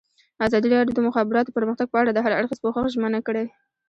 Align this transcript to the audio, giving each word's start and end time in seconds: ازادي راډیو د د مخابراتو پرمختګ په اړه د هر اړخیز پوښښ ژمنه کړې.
ازادي 0.45 0.67
راډیو 0.69 0.89
د 0.97 0.97
د 1.01 1.05
مخابراتو 1.07 1.55
پرمختګ 1.57 1.87
په 1.91 1.97
اړه 2.01 2.11
د 2.13 2.19
هر 2.25 2.31
اړخیز 2.39 2.59
پوښښ 2.63 2.85
ژمنه 2.95 3.19
کړې. 3.27 3.45